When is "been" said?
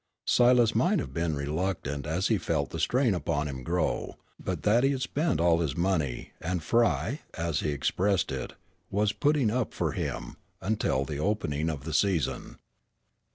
1.13-1.35